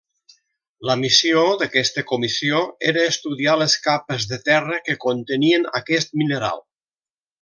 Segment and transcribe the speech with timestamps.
[0.89, 2.63] La missió d'aquesta comissió
[2.93, 6.65] era estudiar les capes de terra que contenien aquest mineral.